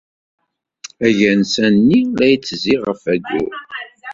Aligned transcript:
Agensa-nni 1.07 1.99
la 2.17 2.25
yettezzi 2.31 2.75
ɣef 2.85 2.99
Wayyur. 3.05 3.51